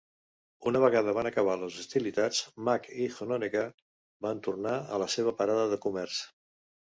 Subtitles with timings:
[0.69, 3.67] Una vegada van acabar les hostilitats, Mack i Hononegah
[4.27, 6.19] van tornar a la seva parada de comerç.